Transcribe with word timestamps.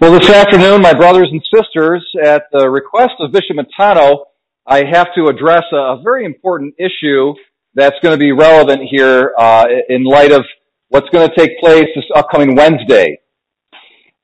Well, 0.00 0.12
this 0.12 0.30
afternoon, 0.30 0.80
my 0.80 0.94
brothers 0.94 1.28
and 1.32 1.42
sisters, 1.52 2.08
at 2.24 2.44
the 2.52 2.70
request 2.70 3.14
of 3.18 3.32
Bishop 3.32 3.56
Matano, 3.56 4.26
I 4.64 4.84
have 4.84 5.08
to 5.16 5.26
address 5.26 5.64
a, 5.72 6.00
very 6.04 6.24
important 6.24 6.76
issue 6.78 7.34
that's 7.74 7.96
going 8.00 8.12
to 8.12 8.16
be 8.18 8.30
relevant 8.30 8.82
here 8.88 9.32
uh, 9.36 9.66
in 9.88 10.04
light 10.04 10.30
of 10.30 10.44
what's 10.90 11.08
going 11.08 11.28
to 11.28 11.34
take 11.34 11.58
place 11.58 11.86
this 11.96 12.04
upcoming 12.14 12.54
Wednesday. 12.54 13.18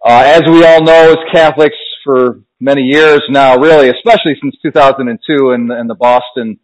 Uh, 0.07 0.23
as 0.25 0.43
we 0.46 0.64
all 0.64 0.81
know, 0.85 1.11
as 1.11 1.17
Catholics 1.32 1.75
for 2.04 2.39
many 2.61 2.82
years 2.82 3.22
now, 3.29 3.57
really, 3.57 3.91
especially 3.91 4.36
since 4.41 4.54
2002 4.63 5.50
and, 5.50 5.72
and 5.72 5.91
the 5.91 5.96
Boston 5.96 6.57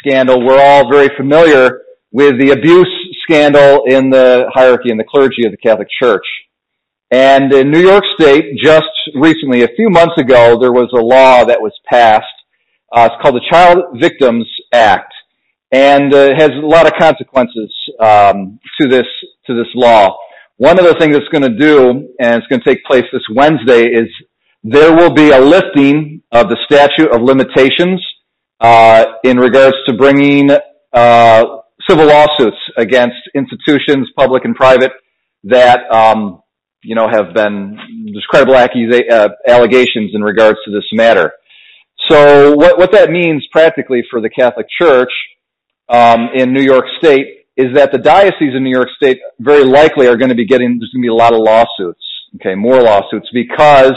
scandal, 0.00 0.44
we're 0.44 0.60
all 0.60 0.90
very 0.90 1.10
familiar 1.16 1.82
with 2.10 2.40
the 2.40 2.50
abuse 2.50 3.14
scandal 3.22 3.84
in 3.86 4.10
the 4.10 4.50
hierarchy 4.52 4.90
and 4.90 4.98
the 4.98 5.04
clergy 5.04 5.46
of 5.46 5.52
the 5.52 5.56
Catholic 5.56 5.86
Church. 6.02 6.26
And 7.10 7.52
in 7.52 7.70
New 7.70 7.80
York 7.80 8.02
State, 8.18 8.56
just 8.62 8.86
recently, 9.14 9.62
a 9.62 9.68
few 9.76 9.88
months 9.90 10.14
ago, 10.18 10.58
there 10.60 10.72
was 10.72 10.90
a 10.92 11.00
law 11.00 11.44
that 11.44 11.60
was 11.60 11.72
passed. 11.88 12.24
Uh, 12.92 13.08
it's 13.10 13.22
called 13.22 13.36
the 13.36 13.46
Child 13.50 14.00
Victims 14.00 14.46
Act, 14.72 15.12
and 15.70 16.12
uh, 16.12 16.34
has 16.36 16.50
a 16.50 16.66
lot 16.66 16.86
of 16.86 16.92
consequences 16.98 17.72
um, 18.00 18.58
to 18.80 18.88
this 18.88 19.06
to 19.46 19.54
this 19.54 19.68
law. 19.74 20.16
One 20.56 20.78
of 20.78 20.86
the 20.86 20.96
things 20.98 21.14
it's 21.14 21.28
going 21.28 21.42
to 21.42 21.58
do, 21.58 22.08
and 22.18 22.42
it's 22.42 22.46
going 22.48 22.60
to 22.60 22.68
take 22.68 22.84
place 22.84 23.04
this 23.12 23.22
Wednesday, 23.32 23.84
is 23.86 24.08
there 24.64 24.96
will 24.96 25.12
be 25.12 25.30
a 25.30 25.38
lifting 25.38 26.22
of 26.32 26.48
the 26.48 26.56
statute 26.64 27.12
of 27.12 27.22
limitations 27.22 28.04
uh, 28.60 29.04
in 29.22 29.38
regards 29.38 29.76
to 29.86 29.94
bringing 29.94 30.50
uh, 30.92 31.44
civil 31.88 32.06
lawsuits 32.06 32.56
against 32.76 33.16
institutions, 33.34 34.08
public 34.16 34.44
and 34.44 34.56
private, 34.56 34.92
that 35.44 35.88
um, 35.92 36.42
you 36.86 36.94
know, 36.94 37.08
have 37.10 37.34
been 37.34 37.76
there's 38.12 38.26
credible 38.30 38.54
uh, 38.54 39.28
allegations 39.48 40.12
in 40.14 40.22
regards 40.22 40.58
to 40.64 40.70
this 40.70 40.84
matter. 40.92 41.32
So 42.08 42.54
what, 42.54 42.78
what 42.78 42.92
that 42.92 43.10
means 43.10 43.44
practically 43.50 44.02
for 44.08 44.20
the 44.20 44.30
Catholic 44.30 44.66
Church 44.78 45.10
um, 45.88 46.28
in 46.34 46.52
New 46.52 46.62
York 46.62 46.84
State 46.98 47.26
is 47.56 47.74
that 47.74 47.90
the 47.90 47.98
dioceses 47.98 48.54
in 48.54 48.62
New 48.62 48.70
York 48.70 48.88
State 48.96 49.18
very 49.40 49.64
likely 49.64 50.06
are 50.06 50.16
going 50.16 50.28
to 50.28 50.36
be 50.36 50.46
getting 50.46 50.78
there's 50.78 50.92
going 50.92 51.02
to 51.02 51.06
be 51.06 51.08
a 51.08 51.14
lot 51.14 51.32
of 51.32 51.40
lawsuits, 51.40 52.04
okay, 52.36 52.54
more 52.54 52.80
lawsuits 52.80 53.28
because 53.32 53.96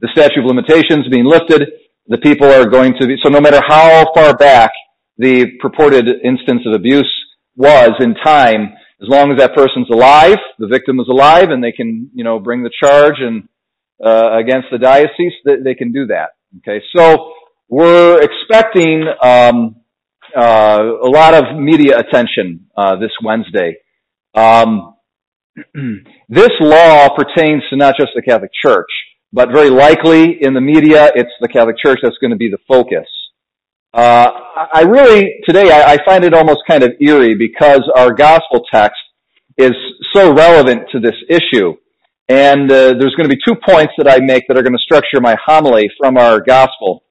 the 0.00 0.08
statute 0.12 0.40
of 0.40 0.46
limitations 0.46 1.06
being 1.10 1.24
lifted, 1.24 1.62
the 2.08 2.18
people 2.18 2.48
are 2.50 2.66
going 2.66 2.94
to 3.00 3.06
be 3.06 3.16
so 3.22 3.30
no 3.30 3.40
matter 3.40 3.60
how 3.66 4.04
far 4.14 4.36
back 4.36 4.70
the 5.16 5.46
purported 5.60 6.08
instance 6.22 6.62
of 6.66 6.74
abuse 6.74 7.12
was 7.56 7.90
in 8.00 8.14
time, 8.24 8.74
as 9.00 9.08
long 9.08 9.30
as 9.30 9.38
that 9.38 9.54
person's 9.54 9.88
alive, 9.90 10.38
the 10.58 10.66
victim 10.66 10.98
is 10.98 11.06
alive, 11.08 11.50
and 11.50 11.62
they 11.62 11.72
can, 11.72 12.10
you 12.14 12.24
know, 12.24 12.38
bring 12.38 12.62
the 12.62 12.70
charge 12.82 13.16
and 13.20 13.48
uh, 14.04 14.36
against 14.38 14.68
the 14.70 14.78
diocese, 14.78 15.32
they, 15.44 15.56
they, 15.56 15.74
can 15.74 15.92
do 15.92 16.06
that. 16.06 16.30
Okay, 16.58 16.84
so 16.96 17.32
we're 17.68 18.20
expecting 18.22 19.04
um, 19.22 19.76
uh, 20.36 20.80
a 21.02 21.08
lot 21.08 21.34
of 21.34 21.56
media 21.58 21.98
attention 21.98 22.66
uh, 22.76 22.96
this 22.96 23.10
Wednesday. 23.22 23.76
Um, 24.34 24.94
this 26.28 26.50
law 26.60 27.08
pertains 27.16 27.62
to 27.70 27.76
not 27.76 27.94
just 27.98 28.10
the 28.14 28.22
Catholic 28.22 28.50
Church, 28.62 28.90
but 29.32 29.52
very 29.52 29.70
likely 29.70 30.42
in 30.42 30.54
the 30.54 30.60
media, 30.60 31.10
it's 31.14 31.32
the 31.40 31.48
Catholic 31.48 31.76
Church 31.78 31.98
that's 32.02 32.16
going 32.20 32.30
to 32.30 32.36
be 32.36 32.50
the 32.50 32.58
focus. 32.68 33.06
Uh, 33.94 34.30
I 34.74 34.82
really, 34.82 35.40
today, 35.46 35.70
I, 35.70 35.94
I 35.94 35.98
find 36.04 36.24
it 36.24 36.34
almost 36.34 36.60
kind 36.68 36.82
of 36.82 36.92
eerie 37.00 37.34
because 37.34 37.82
our 37.96 38.12
gospel 38.12 38.64
text 38.72 38.98
is 39.56 39.72
so 40.14 40.32
relevant 40.32 40.88
to 40.92 41.00
this 41.00 41.14
issue. 41.28 41.74
And 42.28 42.70
uh, 42.70 42.94
there's 42.98 43.14
going 43.16 43.28
to 43.28 43.34
be 43.34 43.40
two 43.46 43.54
points 43.66 43.94
that 43.96 44.08
I 44.08 44.18
make 44.20 44.46
that 44.48 44.58
are 44.58 44.62
going 44.62 44.74
to 44.74 44.78
structure 44.78 45.20
my 45.20 45.36
homily 45.42 45.88
from 45.98 46.18
our 46.18 46.40
gospel. 46.40 47.02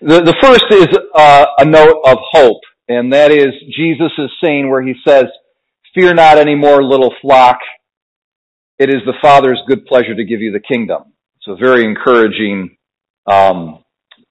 The, 0.00 0.22
the 0.22 0.34
first 0.40 0.64
is 0.70 0.88
uh, 1.14 1.46
a 1.58 1.64
note 1.66 2.00
of 2.06 2.16
hope, 2.32 2.62
and 2.88 3.12
that 3.12 3.30
is 3.30 3.48
Jesus 3.76 4.10
saying 4.42 4.70
where 4.70 4.82
he 4.82 4.94
says, 5.06 5.26
Fear 5.94 6.14
not 6.14 6.38
any 6.38 6.54
more, 6.54 6.82
little 6.82 7.12
flock. 7.20 7.58
It 8.78 8.88
is 8.88 9.02
the 9.04 9.14
Father's 9.20 9.60
good 9.68 9.84
pleasure 9.84 10.14
to 10.14 10.24
give 10.24 10.40
you 10.40 10.52
the 10.52 10.60
kingdom. 10.60 11.12
It's 11.36 11.48
a 11.48 11.56
very 11.56 11.84
encouraging 11.84 12.76
um, 13.26 13.84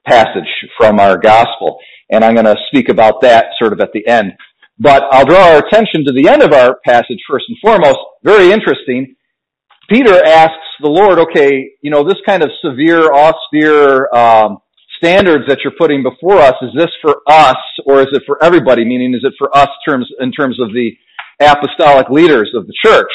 passage 0.08 0.50
from 0.78 1.00
our 1.00 1.18
gospel. 1.18 1.80
And 2.12 2.24
I'm 2.24 2.34
going 2.34 2.46
to 2.46 2.56
speak 2.68 2.90
about 2.90 3.22
that 3.22 3.46
sort 3.60 3.74
of 3.74 3.80
at 3.80 3.92
the 3.94 4.08
end. 4.08 4.34
But 4.80 5.04
I'll 5.12 5.26
draw 5.26 5.54
our 5.54 5.58
attention 5.58 6.06
to 6.06 6.14
the 6.14 6.30
end 6.30 6.42
of 6.42 6.54
our 6.54 6.80
passage 6.86 7.20
first 7.30 7.46
and 7.50 7.58
foremost. 7.62 8.00
Very 8.24 8.52
interesting. 8.52 9.16
Peter 9.90 10.24
asks 10.26 10.56
the 10.82 10.90
Lord, 10.90 11.20
okay, 11.20 11.72
you 11.82 11.92
know, 11.92 12.04
this 12.04 12.20
kind 12.26 12.44
of 12.44 12.50
severe, 12.64 13.12
austere 13.12 14.08
um, 14.14 14.60
standards 15.02 15.46
that 15.48 15.60
you're 15.64 15.74
putting 15.78 16.04
before 16.04 16.38
us, 16.38 16.54
is 16.62 16.70
this 16.78 16.92
for 17.02 17.18
us 17.28 17.58
or 17.86 18.02
is 18.02 18.08
it 18.14 18.24
for 18.26 18.42
everybody? 18.44 18.86
Meaning, 18.86 19.14
is 19.14 19.24
it 19.24 19.34
for 19.38 19.56
us 19.56 19.70
terms 19.88 20.08
in 20.20 20.32
terms 20.32 20.60
of 20.62 20.70
the 20.70 20.92
apostolic 21.42 22.10
leaders 22.10 22.52
of 22.56 22.68
the 22.68 22.74
church? 22.84 23.12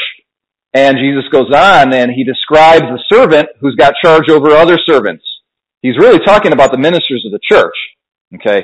And 0.75 0.99
Jesus 0.99 1.25
goes 1.31 1.50
on 1.55 1.94
and 1.94 2.11
he 2.11 2.25
describes 2.25 2.83
the 2.83 3.03
servant 3.09 3.47
who's 3.61 3.77
got 3.77 3.94
charge 4.03 4.28
over 4.28 4.50
other 4.50 4.78
servants. 4.84 5.25
He's 5.84 5.99
really 5.99 6.19
talking 6.25 6.55
about 6.55 6.72
the 6.72 6.78
ministers 6.78 7.22
of 7.27 7.33
the 7.33 7.41
church. 7.47 7.77
Okay. 8.37 8.62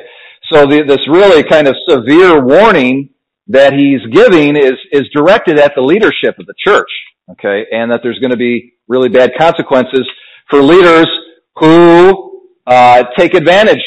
So 0.50 0.64
the, 0.64 0.84
this 0.88 1.04
really 1.06 1.42
kind 1.42 1.68
of 1.68 1.76
severe 1.86 2.42
warning 2.42 3.10
that 3.48 3.74
he's 3.74 4.00
giving 4.10 4.56
is, 4.56 4.78
is 4.90 5.02
directed 5.14 5.58
at 5.58 5.72
the 5.76 5.82
leadership 5.82 6.38
of 6.38 6.46
the 6.46 6.54
church. 6.66 6.88
Okay. 7.32 7.66
And 7.70 7.92
that 7.92 8.00
there's 8.02 8.18
going 8.20 8.30
to 8.30 8.38
be 8.38 8.72
really 8.88 9.10
bad 9.10 9.32
consequences 9.38 10.08
for 10.48 10.62
leaders 10.62 11.08
who, 11.56 12.48
uh, 12.66 13.04
take 13.18 13.34
advantage 13.34 13.84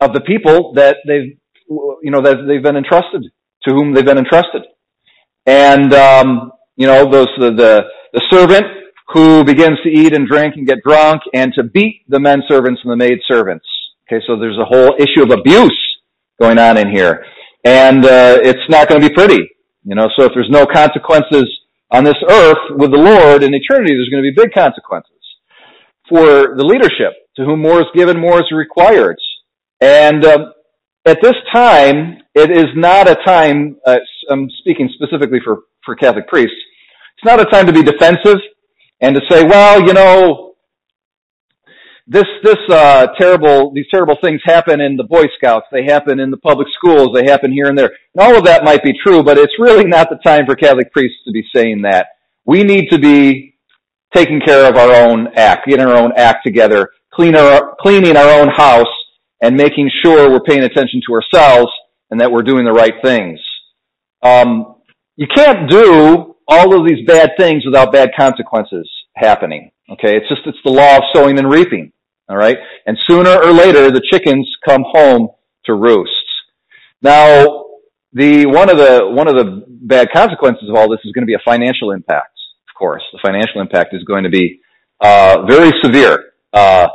of 0.00 0.12
the 0.12 0.20
people 0.22 0.72
that 0.74 0.96
they've, 1.06 1.38
you 2.02 2.10
know, 2.10 2.22
that 2.22 2.38
they've 2.48 2.62
been 2.62 2.76
entrusted, 2.76 3.22
to 3.68 3.72
whom 3.72 3.94
they've 3.94 4.04
been 4.04 4.18
entrusted. 4.18 4.62
And, 5.46 5.94
um, 5.94 6.50
you 6.74 6.88
know, 6.88 7.08
those, 7.08 7.28
the, 7.38 7.52
the, 7.52 7.82
the 8.12 8.22
servant 8.32 8.66
who 9.12 9.44
begins 9.44 9.78
to 9.84 9.90
eat 9.90 10.14
and 10.14 10.26
drink 10.26 10.54
and 10.56 10.66
get 10.66 10.78
drunk 10.84 11.22
and 11.34 11.52
to 11.54 11.62
beat 11.62 12.02
the 12.08 12.18
men 12.18 12.42
servants 12.48 12.80
and 12.84 12.92
the 12.92 12.96
maid 12.96 13.18
servants. 13.28 13.66
Okay, 14.06 14.22
so 14.26 14.38
there's 14.38 14.58
a 14.58 14.64
whole 14.64 14.94
issue 14.98 15.22
of 15.22 15.30
abuse 15.30 15.78
going 16.40 16.58
on 16.58 16.76
in 16.76 16.90
here. 16.90 17.24
And 17.64 18.04
uh, 18.04 18.38
it's 18.42 18.68
not 18.68 18.88
going 18.88 19.00
to 19.00 19.08
be 19.08 19.14
pretty. 19.14 19.48
You 19.84 19.94
know, 19.94 20.08
so 20.16 20.24
if 20.24 20.32
there's 20.34 20.50
no 20.50 20.66
consequences 20.66 21.44
on 21.90 22.04
this 22.04 22.16
earth 22.28 22.58
with 22.76 22.90
the 22.90 22.98
Lord 22.98 23.42
in 23.42 23.54
eternity, 23.54 23.94
there's 23.94 24.08
going 24.08 24.22
to 24.22 24.30
be 24.30 24.34
big 24.34 24.52
consequences 24.52 25.10
for 26.08 26.56
the 26.56 26.64
leadership, 26.64 27.12
to 27.36 27.44
whom 27.44 27.60
more 27.60 27.80
is 27.80 27.86
given, 27.94 28.18
more 28.18 28.40
is 28.40 28.50
required. 28.52 29.16
And 29.80 30.24
um, 30.24 30.52
at 31.06 31.18
this 31.22 31.34
time, 31.52 32.18
it 32.34 32.50
is 32.50 32.66
not 32.74 33.08
a 33.08 33.16
time, 33.24 33.76
uh, 33.86 33.98
I'm 34.30 34.48
speaking 34.60 34.90
specifically 34.94 35.40
for, 35.44 35.60
for 35.84 35.94
Catholic 35.94 36.28
priests, 36.28 36.56
it's 37.16 37.24
not 37.24 37.40
a 37.40 37.44
time 37.46 37.66
to 37.66 37.72
be 37.72 37.82
defensive 37.82 38.38
and 39.04 39.14
to 39.16 39.20
say, 39.30 39.44
well, 39.44 39.86
you 39.86 39.92
know, 39.92 40.54
this 42.06 42.24
this 42.42 42.58
uh, 42.70 43.08
terrible 43.18 43.72
these 43.74 43.86
terrible 43.90 44.16
things 44.22 44.40
happen 44.44 44.80
in 44.80 44.96
the 44.96 45.04
Boy 45.04 45.24
Scouts, 45.36 45.66
they 45.70 45.84
happen 45.84 46.20
in 46.20 46.30
the 46.30 46.38
public 46.38 46.68
schools, 46.76 47.10
they 47.14 47.30
happen 47.30 47.52
here 47.52 47.66
and 47.66 47.78
there. 47.78 47.92
And 48.14 48.22
all 48.22 48.36
of 48.36 48.44
that 48.44 48.64
might 48.64 48.82
be 48.82 48.94
true, 49.04 49.22
but 49.22 49.36
it's 49.36 49.52
really 49.58 49.84
not 49.96 50.08
the 50.08 50.16
time 50.24 50.46
for 50.46 50.56
Catholic 50.56 50.90
priests 50.90 51.18
to 51.26 51.32
be 51.32 51.44
saying 51.54 51.82
that. 51.82 52.08
We 52.46 52.62
need 52.62 52.88
to 52.90 52.98
be 52.98 53.56
taking 54.14 54.40
care 54.40 54.68
of 54.68 54.76
our 54.76 54.92
own 55.06 55.28
act, 55.36 55.66
getting 55.66 55.84
our 55.84 55.96
own 55.96 56.12
act 56.16 56.46
together, 56.46 56.90
clean 57.12 57.36
our, 57.36 57.74
cleaning 57.80 58.16
our 58.16 58.40
own 58.40 58.48
house, 58.48 58.86
and 59.42 59.56
making 59.56 59.90
sure 60.02 60.30
we're 60.30 60.40
paying 60.40 60.62
attention 60.62 61.02
to 61.06 61.14
ourselves 61.14 61.70
and 62.10 62.20
that 62.20 62.30
we're 62.30 62.42
doing 62.42 62.64
the 62.64 62.72
right 62.72 62.94
things. 63.02 63.38
Um, 64.22 64.76
you 65.16 65.26
can't 65.26 65.70
do 65.70 66.36
all 66.46 66.78
of 66.78 66.86
these 66.86 67.06
bad 67.06 67.32
things 67.38 67.64
without 67.64 67.92
bad 67.92 68.10
consequences 68.18 68.88
happening. 69.14 69.70
Okay, 69.90 70.16
it's 70.16 70.28
just 70.28 70.42
it's 70.46 70.58
the 70.64 70.72
law 70.72 70.96
of 70.96 71.02
sowing 71.14 71.38
and 71.38 71.50
reaping. 71.50 71.92
All 72.28 72.36
right, 72.36 72.56
and 72.86 72.96
sooner 73.08 73.30
or 73.30 73.52
later 73.52 73.90
the 73.90 74.02
chickens 74.10 74.48
come 74.66 74.82
home 74.86 75.28
to 75.66 75.74
roosts. 75.74 76.14
Now, 77.02 77.64
the 78.12 78.46
one 78.46 78.70
of 78.70 78.78
the 78.78 79.06
one 79.10 79.28
of 79.28 79.34
the 79.34 79.64
bad 79.68 80.08
consequences 80.14 80.68
of 80.68 80.76
all 80.76 80.88
this 80.88 81.00
is 81.04 81.12
going 81.12 81.22
to 81.22 81.26
be 81.26 81.34
a 81.34 81.42
financial 81.44 81.90
impact. 81.90 82.32
Of 82.68 82.78
course, 82.78 83.02
the 83.12 83.18
financial 83.22 83.60
impact 83.60 83.94
is 83.94 84.02
going 84.04 84.24
to 84.24 84.30
be 84.30 84.60
uh, 85.00 85.42
very 85.46 85.70
severe. 85.82 86.32
Uh, 86.52 86.88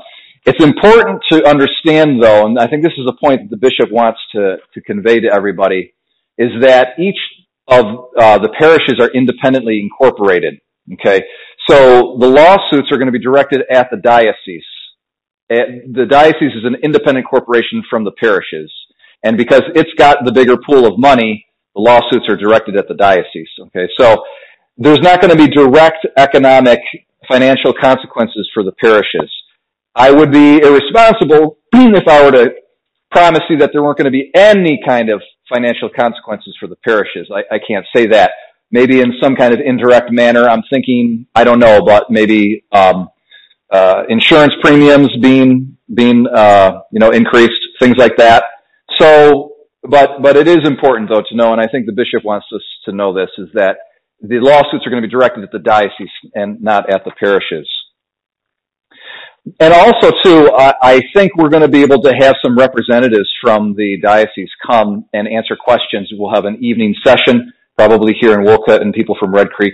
it's 0.45 0.63
important 0.63 1.21
to 1.31 1.45
understand, 1.47 2.23
though, 2.23 2.45
and 2.45 2.57
I 2.57 2.67
think 2.67 2.83
this 2.83 2.93
is 2.97 3.05
a 3.07 3.13
point 3.13 3.41
that 3.41 3.49
the 3.51 3.57
bishop 3.57 3.91
wants 3.91 4.19
to 4.31 4.57
to 4.73 4.81
convey 4.81 5.19
to 5.19 5.27
everybody, 5.31 5.93
is 6.37 6.49
that 6.61 6.97
each 6.97 7.19
of 7.67 7.85
uh, 8.17 8.39
the 8.39 8.49
parishes 8.57 8.99
are 8.99 9.11
independently 9.13 9.79
incorporated. 9.79 10.59
Okay, 10.93 11.23
so 11.69 12.17
the 12.19 12.27
lawsuits 12.27 12.91
are 12.91 12.97
going 12.97 13.07
to 13.07 13.11
be 13.11 13.23
directed 13.23 13.61
at 13.69 13.89
the 13.91 13.97
diocese. 13.97 14.65
The 15.49 16.05
diocese 16.09 16.53
is 16.55 16.63
an 16.63 16.75
independent 16.83 17.27
corporation 17.27 17.83
from 17.89 18.03
the 18.03 18.11
parishes, 18.11 18.71
and 19.23 19.37
because 19.37 19.63
it's 19.75 19.93
got 19.97 20.25
the 20.25 20.31
bigger 20.31 20.57
pool 20.57 20.85
of 20.85 20.99
money, 20.99 21.45
the 21.75 21.81
lawsuits 21.81 22.25
are 22.29 22.35
directed 22.35 22.75
at 22.75 22.87
the 22.87 22.95
diocese. 22.95 23.49
Okay, 23.67 23.87
so 23.99 24.23
there's 24.77 24.99
not 24.99 25.21
going 25.21 25.31
to 25.31 25.37
be 25.37 25.47
direct 25.47 26.05
economic 26.17 26.79
financial 27.27 27.73
consequences 27.73 28.49
for 28.53 28.63
the 28.63 28.71
parishes. 28.73 29.31
I 29.95 30.11
would 30.11 30.31
be 30.31 30.57
irresponsible 30.57 31.57
if 31.73 32.07
I 32.07 32.23
were 32.23 32.31
to 32.31 32.51
promise 33.11 33.41
you 33.49 33.57
that 33.57 33.71
there 33.73 33.83
weren't 33.83 33.97
going 33.97 34.05
to 34.05 34.11
be 34.11 34.31
any 34.35 34.79
kind 34.87 35.09
of 35.09 35.21
financial 35.51 35.89
consequences 35.89 36.55
for 36.59 36.67
the 36.67 36.75
parishes. 36.77 37.29
I, 37.33 37.55
I 37.55 37.59
can't 37.59 37.85
say 37.95 38.07
that. 38.07 38.31
Maybe 38.71 39.01
in 39.01 39.13
some 39.21 39.35
kind 39.35 39.53
of 39.53 39.59
indirect 39.59 40.11
manner. 40.11 40.47
I'm 40.47 40.63
thinking, 40.69 41.25
I 41.33 41.43
don't 41.43 41.59
know, 41.59 41.83
but 41.83 42.11
maybe 42.11 42.63
um, 42.71 43.09
uh, 43.71 44.03
insurance 44.09 44.53
premiums 44.61 45.09
being 45.21 45.77
being 45.93 46.27
uh, 46.27 46.81
you 46.91 46.99
know 46.99 47.11
increased, 47.11 47.59
things 47.79 47.97
like 47.97 48.17
that. 48.17 48.43
So, 48.99 49.53
but 49.83 50.21
but 50.21 50.37
it 50.37 50.47
is 50.47 50.67
important 50.67 51.09
though 51.09 51.23
to 51.27 51.35
know, 51.35 51.51
and 51.51 51.61
I 51.61 51.67
think 51.67 51.85
the 51.85 51.93
bishop 51.93 52.23
wants 52.23 52.47
us 52.53 52.61
to 52.85 52.91
know 52.91 53.13
this, 53.13 53.29
is 53.37 53.49
that 53.53 53.77
the 54.21 54.39
lawsuits 54.39 54.85
are 54.85 54.89
going 54.89 55.01
to 55.01 55.07
be 55.07 55.11
directed 55.11 55.43
at 55.43 55.51
the 55.51 55.59
diocese 55.59 56.09
and 56.35 56.61
not 56.61 56.93
at 56.93 57.05
the 57.05 57.11
parishes. 57.19 57.67
And 59.59 59.73
also, 59.73 60.11
too, 60.23 60.51
I, 60.51 60.73
I 60.81 61.01
think 61.15 61.35
we're 61.35 61.49
going 61.49 61.63
to 61.63 61.69
be 61.69 61.81
able 61.81 62.01
to 62.03 62.13
have 62.19 62.35
some 62.43 62.57
representatives 62.57 63.29
from 63.41 63.73
the 63.75 63.97
diocese 64.01 64.49
come 64.65 65.05
and 65.13 65.27
answer 65.27 65.55
questions. 65.55 66.11
We'll 66.11 66.33
have 66.33 66.45
an 66.45 66.63
evening 66.63 66.93
session, 67.05 67.53
probably 67.79 68.13
here 68.19 68.33
in 68.33 68.43
Wolcott, 68.43 68.81
and 68.81 68.93
people 68.93 69.15
from 69.17 69.33
Red 69.33 69.49
Creek 69.51 69.73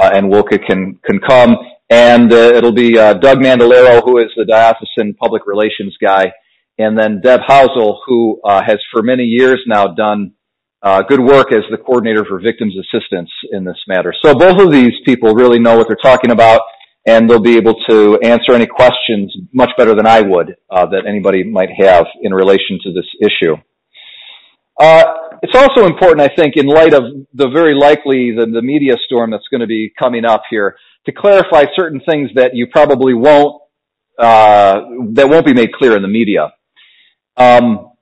uh, 0.00 0.10
and 0.14 0.30
Wolcott 0.30 0.60
can 0.68 1.00
can 1.04 1.18
come. 1.18 1.56
And 1.90 2.32
uh, 2.32 2.52
it'll 2.54 2.70
be 2.70 2.96
uh, 2.96 3.14
Doug 3.14 3.38
Mandelaro, 3.38 4.04
who 4.04 4.18
is 4.18 4.30
the 4.36 4.44
diocesan 4.44 5.14
public 5.14 5.42
relations 5.46 5.96
guy, 6.00 6.32
and 6.78 6.96
then 6.96 7.20
Deb 7.20 7.40
Housel, 7.48 7.98
who 8.06 8.40
uh, 8.44 8.62
has 8.64 8.78
for 8.92 9.02
many 9.02 9.24
years 9.24 9.60
now 9.66 9.88
done 9.88 10.34
uh, 10.82 11.02
good 11.02 11.18
work 11.18 11.52
as 11.52 11.64
the 11.72 11.76
coordinator 11.76 12.24
for 12.24 12.40
victims 12.40 12.74
assistance 12.78 13.30
in 13.50 13.64
this 13.64 13.78
matter. 13.88 14.14
So 14.24 14.32
both 14.34 14.60
of 14.60 14.70
these 14.70 14.92
people 15.04 15.34
really 15.34 15.58
know 15.58 15.76
what 15.76 15.88
they're 15.88 15.96
talking 16.00 16.30
about 16.30 16.60
and 17.06 17.28
they'll 17.28 17.40
be 17.40 17.56
able 17.56 17.74
to 17.88 18.18
answer 18.22 18.52
any 18.54 18.66
questions 18.66 19.34
much 19.52 19.70
better 19.76 19.94
than 19.96 20.06
I 20.06 20.20
would 20.20 20.54
uh, 20.70 20.86
that 20.86 21.02
anybody 21.08 21.42
might 21.42 21.70
have 21.78 22.06
in 22.22 22.32
relation 22.32 22.78
to 22.84 22.92
this 22.92 23.06
issue. 23.20 23.56
It's 25.42 25.54
also 25.54 25.86
important, 25.86 26.20
I 26.20 26.34
think, 26.34 26.56
in 26.56 26.66
light 26.66 26.92
of 26.92 27.02
the 27.34 27.48
very 27.48 27.74
likely 27.74 28.32
the, 28.36 28.46
the 28.46 28.62
media 28.62 28.94
storm 29.06 29.30
that's 29.30 29.48
going 29.50 29.60
to 29.60 29.66
be 29.66 29.92
coming 29.98 30.24
up 30.24 30.42
here, 30.50 30.76
to 31.06 31.12
clarify 31.12 31.64
certain 31.76 32.00
things 32.08 32.30
that 32.34 32.54
you 32.54 32.66
probably 32.66 33.14
won't 33.14 33.62
uh, 34.18 34.80
that 35.12 35.28
won't 35.28 35.46
be 35.46 35.54
made 35.54 35.72
clear 35.72 35.96
in 35.96 36.02
the 36.02 36.08
media. 36.08 36.52
Um, 37.38 37.92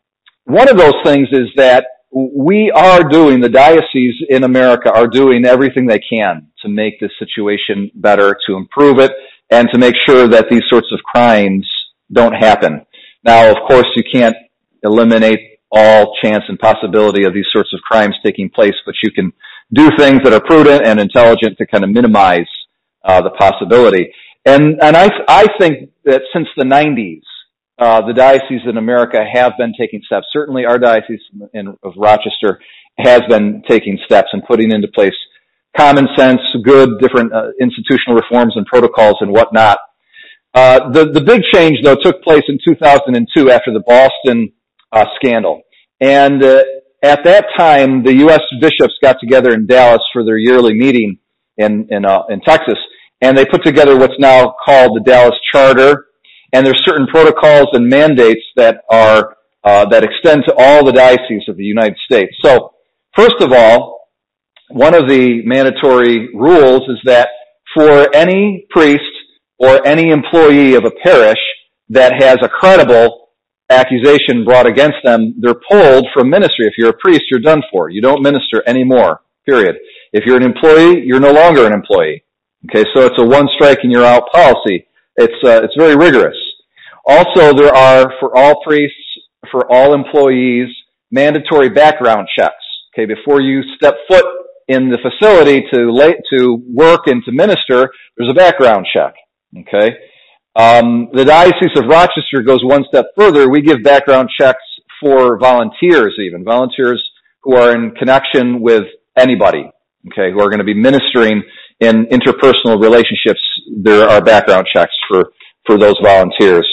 one 0.44 0.68
of 0.68 0.76
those 0.76 0.94
things 1.04 1.28
is 1.30 1.48
that 1.56 1.86
we 2.10 2.72
are 2.74 3.04
doing, 3.04 3.40
the 3.40 3.48
dioceses 3.48 4.24
in 4.28 4.42
America 4.42 4.90
are 4.92 5.06
doing 5.06 5.44
everything 5.44 5.86
they 5.86 6.00
can 6.00 6.48
to 6.62 6.68
make 6.68 6.98
this 6.98 7.12
situation 7.18 7.90
better, 7.94 8.36
to 8.48 8.56
improve 8.56 8.98
it, 8.98 9.12
and 9.50 9.68
to 9.72 9.78
make 9.78 9.94
sure 10.08 10.26
that 10.26 10.46
these 10.50 10.62
sorts 10.68 10.88
of 10.90 10.98
crimes 11.00 11.68
don't 12.10 12.32
happen. 12.32 12.84
Now, 13.22 13.50
of 13.50 13.56
course, 13.68 13.86
you 13.94 14.02
can't 14.10 14.36
eliminate 14.82 15.57
all 15.70 16.14
chance 16.22 16.44
and 16.48 16.58
possibility 16.58 17.24
of 17.24 17.34
these 17.34 17.46
sorts 17.52 17.72
of 17.72 17.80
crimes 17.80 18.14
taking 18.24 18.48
place, 18.50 18.74
but 18.86 18.94
you 19.02 19.10
can 19.12 19.32
do 19.72 19.90
things 19.98 20.20
that 20.24 20.32
are 20.32 20.40
prudent 20.40 20.86
and 20.86 20.98
intelligent 20.98 21.58
to 21.58 21.66
kind 21.66 21.84
of 21.84 21.90
minimize 21.90 22.48
uh, 23.04 23.20
the 23.20 23.30
possibility. 23.30 24.10
And 24.46 24.78
and 24.82 24.96
I 24.96 25.08
I 25.28 25.46
think 25.58 25.90
that 26.04 26.22
since 26.32 26.48
the 26.56 26.64
90s, 26.64 27.20
uh, 27.78 28.06
the 28.06 28.14
dioceses 28.14 28.66
in 28.68 28.76
America 28.76 29.18
have 29.32 29.52
been 29.58 29.72
taking 29.78 30.00
steps. 30.06 30.26
Certainly, 30.32 30.64
our 30.64 30.78
diocese 30.78 31.20
in, 31.52 31.68
of 31.82 31.92
Rochester 31.96 32.60
has 32.98 33.20
been 33.28 33.62
taking 33.68 33.98
steps 34.04 34.28
and 34.32 34.42
putting 34.44 34.72
into 34.72 34.88
place 34.88 35.14
common 35.76 36.08
sense, 36.16 36.40
good, 36.64 36.98
different 37.00 37.32
uh, 37.32 37.50
institutional 37.60 38.16
reforms 38.16 38.54
and 38.56 38.66
protocols 38.66 39.16
and 39.20 39.30
whatnot. 39.30 39.78
Uh, 40.54 40.90
the 40.90 41.10
the 41.12 41.20
big 41.20 41.42
change 41.52 41.78
though 41.84 41.96
took 42.02 42.22
place 42.22 42.42
in 42.48 42.58
2002 42.66 43.50
after 43.50 43.72
the 43.72 43.82
Boston 43.86 44.50
scandal, 45.16 45.62
and 46.00 46.42
uh, 46.42 46.62
at 47.02 47.24
that 47.24 47.46
time 47.56 48.02
the 48.02 48.14
U.S. 48.14 48.40
bishops 48.60 48.94
got 49.02 49.16
together 49.20 49.52
in 49.52 49.66
Dallas 49.66 50.02
for 50.12 50.24
their 50.24 50.38
yearly 50.38 50.74
meeting 50.74 51.18
in 51.56 51.88
in 51.90 52.04
uh, 52.04 52.22
in 52.28 52.40
Texas, 52.40 52.78
and 53.20 53.36
they 53.36 53.44
put 53.44 53.64
together 53.64 53.96
what's 53.96 54.18
now 54.18 54.54
called 54.64 54.96
the 54.96 55.02
Dallas 55.04 55.34
Charter 55.52 56.06
and 56.52 56.64
there's 56.64 56.80
certain 56.84 57.06
protocols 57.06 57.68
and 57.72 57.88
mandates 57.88 58.42
that 58.56 58.82
are 58.90 59.36
uh, 59.64 59.84
that 59.86 60.04
extend 60.04 60.44
to 60.46 60.54
all 60.56 60.84
the 60.84 60.92
dioceses 60.92 61.44
of 61.48 61.56
the 61.56 61.64
United 61.64 61.96
States. 62.10 62.32
So, 62.42 62.72
first 63.16 63.40
of 63.40 63.52
all, 63.52 64.08
one 64.70 64.94
of 64.94 65.08
the 65.08 65.42
mandatory 65.44 66.28
rules 66.34 66.82
is 66.88 66.98
that 67.04 67.28
for 67.74 68.14
any 68.14 68.66
priest 68.70 69.02
or 69.58 69.86
any 69.86 70.10
employee 70.10 70.74
of 70.74 70.84
a 70.84 70.92
parish 71.04 71.38
that 71.88 72.12
has 72.22 72.38
a 72.42 72.48
credible 72.48 73.27
accusation 73.70 74.44
brought 74.44 74.66
against 74.66 74.98
them, 75.04 75.34
they're 75.40 75.60
pulled 75.70 76.06
from 76.14 76.30
ministry. 76.30 76.66
If 76.66 76.74
you're 76.78 76.90
a 76.90 76.96
priest, 76.96 77.24
you're 77.30 77.40
done 77.40 77.62
for. 77.70 77.90
You 77.90 78.00
don't 78.00 78.22
minister 78.22 78.62
anymore. 78.66 79.20
Period. 79.46 79.76
If 80.12 80.24
you're 80.26 80.36
an 80.36 80.42
employee, 80.42 81.02
you're 81.04 81.20
no 81.20 81.32
longer 81.32 81.66
an 81.66 81.72
employee. 81.72 82.24
Okay, 82.68 82.84
so 82.94 83.06
it's 83.06 83.18
a 83.18 83.24
one 83.24 83.48
strike 83.54 83.78
and 83.82 83.92
you're 83.92 84.04
out 84.04 84.24
policy. 84.32 84.86
It's 85.16 85.34
uh, 85.44 85.62
it's 85.62 85.74
very 85.78 85.96
rigorous. 85.96 86.36
Also, 87.06 87.54
there 87.54 87.74
are 87.74 88.12
for 88.20 88.36
all 88.36 88.62
priests, 88.66 88.96
for 89.50 89.70
all 89.72 89.94
employees, 89.94 90.68
mandatory 91.10 91.68
background 91.68 92.28
checks. 92.36 92.54
Okay, 92.92 93.06
before 93.06 93.40
you 93.40 93.62
step 93.76 93.94
foot 94.08 94.24
in 94.66 94.90
the 94.90 94.98
facility 94.98 95.64
to 95.72 96.14
to 96.36 96.62
work 96.68 97.02
and 97.06 97.22
to 97.24 97.32
minister, 97.32 97.90
there's 98.16 98.30
a 98.30 98.34
background 98.34 98.86
check. 98.92 99.14
Okay, 99.60 99.96
um, 100.58 101.08
the 101.12 101.24
Diocese 101.24 101.76
of 101.76 101.86
Rochester 101.88 102.42
goes 102.44 102.64
one 102.64 102.84
step 102.88 103.06
further. 103.16 103.48
We 103.48 103.62
give 103.62 103.82
background 103.82 104.28
checks 104.38 104.62
for 105.00 105.38
volunteers, 105.38 106.16
even 106.20 106.44
volunteers 106.44 107.02
who 107.42 107.54
are 107.54 107.74
in 107.74 107.92
connection 107.92 108.60
with 108.60 108.84
anybody. 109.16 109.70
Okay, 110.12 110.32
who 110.32 110.40
are 110.40 110.48
going 110.48 110.58
to 110.58 110.64
be 110.64 110.74
ministering 110.74 111.42
in 111.80 112.06
interpersonal 112.06 112.80
relationships, 112.80 113.40
there 113.82 114.08
are 114.08 114.22
background 114.22 114.66
checks 114.72 114.92
for, 115.08 115.30
for 115.66 115.76
those 115.76 115.96
volunteers. 116.02 116.68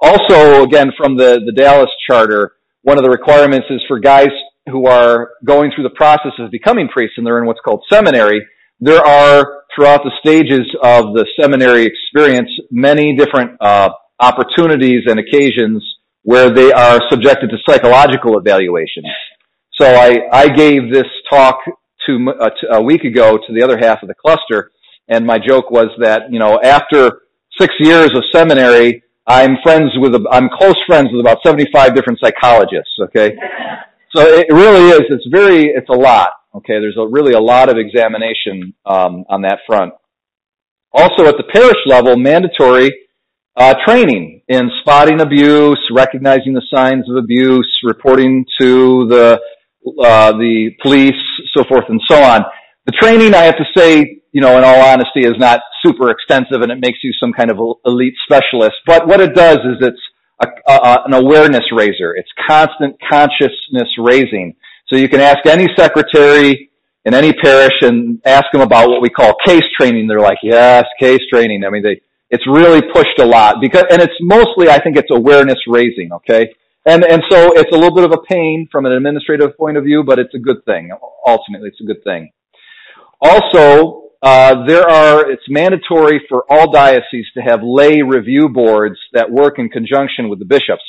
Also, 0.00 0.62
again, 0.62 0.92
from 0.96 1.16
the, 1.16 1.40
the 1.44 1.52
Dallas 1.52 1.90
Charter, 2.08 2.52
one 2.82 2.98
of 2.98 3.04
the 3.04 3.10
requirements 3.10 3.66
is 3.70 3.82
for 3.88 3.98
guys 3.98 4.28
who 4.70 4.86
are 4.86 5.30
going 5.44 5.72
through 5.74 5.84
the 5.84 5.94
process 5.96 6.32
of 6.38 6.50
becoming 6.50 6.88
priests 6.88 7.14
and 7.16 7.26
they're 7.26 7.38
in 7.38 7.46
what's 7.46 7.60
called 7.64 7.82
seminary, 7.90 8.46
there 8.80 9.04
are 9.04 9.62
throughout 9.74 10.02
the 10.04 10.12
stages 10.20 10.66
of 10.82 11.14
the 11.14 11.26
seminary 11.40 11.84
experience 11.84 12.50
many 12.70 13.16
different 13.16 13.52
uh, 13.60 13.90
opportunities 14.20 15.02
and 15.06 15.18
occasions 15.18 15.82
where 16.22 16.50
they 16.50 16.72
are 16.72 17.00
subjected 17.10 17.50
to 17.50 17.56
psychological 17.68 18.38
evaluations. 18.38 19.06
So 19.78 19.86
I, 19.86 20.20
I 20.32 20.48
gave 20.48 20.92
this 20.92 21.06
talk 21.30 21.58
two, 22.06 22.28
uh, 22.40 22.50
a 22.72 22.82
week 22.82 23.04
ago 23.04 23.36
to 23.36 23.52
the 23.52 23.62
other 23.62 23.78
half 23.78 24.02
of 24.02 24.08
the 24.08 24.14
cluster, 24.14 24.70
and 25.08 25.26
my 25.26 25.38
joke 25.38 25.70
was 25.70 25.88
that 25.98 26.30
you 26.30 26.38
know 26.38 26.60
after 26.62 27.22
six 27.58 27.74
years 27.80 28.10
of 28.14 28.22
seminary, 28.32 29.02
I'm 29.26 29.56
friends 29.62 29.90
with 29.96 30.14
I'm 30.30 30.48
close 30.48 30.76
friends 30.86 31.08
with 31.12 31.20
about 31.20 31.38
75 31.44 31.94
different 31.94 32.20
psychologists. 32.22 32.92
Okay, 33.00 33.34
so 34.14 34.22
it 34.22 34.46
really 34.50 34.90
is. 34.90 35.02
It's 35.10 35.26
very 35.30 35.66
it's 35.66 35.88
a 35.88 35.96
lot. 35.96 36.30
Okay, 36.54 36.74
there's 36.80 36.96
a, 36.98 37.06
really 37.06 37.32
a 37.32 37.40
lot 37.40 37.68
of 37.68 37.76
examination 37.78 38.74
um, 38.86 39.24
on 39.28 39.42
that 39.42 39.58
front. 39.66 39.92
Also, 40.92 41.26
at 41.26 41.36
the 41.36 41.44
parish 41.52 41.78
level, 41.86 42.16
mandatory 42.16 42.92
uh, 43.56 43.74
training 43.86 44.42
in 44.48 44.70
spotting 44.80 45.20
abuse, 45.20 45.80
recognizing 45.92 46.54
the 46.54 46.62
signs 46.72 47.08
of 47.10 47.16
abuse, 47.16 47.68
reporting 47.84 48.44
to 48.60 49.06
the 49.08 49.40
uh, 50.02 50.32
the 50.32 50.70
police, 50.80 51.12
so 51.54 51.62
forth 51.64 51.84
and 51.88 52.00
so 52.08 52.22
on. 52.22 52.42
The 52.86 52.92
training, 52.92 53.34
I 53.34 53.42
have 53.42 53.56
to 53.56 53.64
say, 53.76 54.22
you 54.32 54.40
know, 54.40 54.56
in 54.56 54.64
all 54.64 54.80
honesty, 54.80 55.20
is 55.20 55.34
not 55.38 55.60
super 55.84 56.10
extensive 56.10 56.62
and 56.62 56.72
it 56.72 56.78
makes 56.80 56.98
you 57.02 57.12
some 57.20 57.32
kind 57.32 57.50
of 57.50 57.58
elite 57.84 58.14
specialist. 58.24 58.76
But 58.86 59.06
what 59.06 59.20
it 59.20 59.34
does 59.34 59.58
is 59.58 59.76
it's 59.80 60.00
a, 60.42 60.72
a, 60.72 61.02
an 61.06 61.14
awareness 61.14 61.64
raiser. 61.72 62.14
It's 62.16 62.30
constant 62.48 62.96
consciousness 63.10 63.88
raising. 63.98 64.54
So 64.88 64.96
you 64.96 65.08
can 65.08 65.20
ask 65.20 65.46
any 65.46 65.66
secretary 65.76 66.70
in 67.04 67.14
any 67.14 67.32
parish 67.32 67.74
and 67.82 68.20
ask 68.24 68.44
them 68.52 68.62
about 68.62 68.88
what 68.88 69.02
we 69.02 69.10
call 69.10 69.34
case 69.44 69.64
training. 69.78 70.06
They're 70.06 70.20
like, 70.20 70.38
yes, 70.42 70.84
case 70.98 71.20
training. 71.32 71.64
I 71.64 71.70
mean, 71.70 71.82
they, 71.82 72.00
it's 72.30 72.46
really 72.46 72.80
pushed 72.82 73.18
a 73.18 73.24
lot 73.24 73.56
because, 73.60 73.84
and 73.90 74.00
it's 74.02 74.14
mostly, 74.20 74.68
I 74.68 74.82
think 74.82 74.96
it's 74.96 75.10
awareness 75.10 75.58
raising, 75.66 76.12
okay? 76.12 76.54
And, 76.86 77.02
and 77.04 77.22
so 77.30 77.52
it's 77.52 77.70
a 77.72 77.78
little 77.78 77.94
bit 77.94 78.04
of 78.04 78.12
a 78.12 78.22
pain 78.28 78.68
from 78.70 78.84
an 78.84 78.92
administrative 78.92 79.56
point 79.56 79.76
of 79.76 79.84
view, 79.84 80.04
but 80.06 80.18
it's 80.18 80.34
a 80.34 80.38
good 80.38 80.64
thing. 80.66 80.90
Ultimately, 81.26 81.68
it's 81.68 81.80
a 81.80 81.84
good 81.84 82.04
thing. 82.04 82.30
Also, 83.20 84.10
uh, 84.22 84.66
there 84.66 84.88
are, 84.88 85.30
it's 85.30 85.44
mandatory 85.48 86.20
for 86.28 86.44
all 86.50 86.70
dioceses 86.70 87.26
to 87.34 87.40
have 87.40 87.60
lay 87.62 88.02
review 88.02 88.48
boards 88.48 88.96
that 89.12 89.30
work 89.30 89.58
in 89.58 89.68
conjunction 89.68 90.28
with 90.28 90.38
the 90.38 90.44
bishops. 90.44 90.82